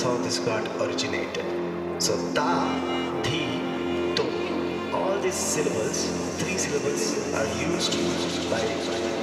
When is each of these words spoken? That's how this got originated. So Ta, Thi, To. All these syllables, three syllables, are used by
That's 0.00 0.16
how 0.16 0.24
this 0.24 0.38
got 0.38 0.66
originated. 0.80 1.44
So 1.98 2.16
Ta, 2.32 3.20
Thi, 3.22 4.14
To. 4.16 4.96
All 4.96 5.18
these 5.20 5.34
syllables, 5.34 6.08
three 6.38 6.56
syllables, 6.56 7.34
are 7.34 7.44
used 7.60 7.92
by 8.50 9.19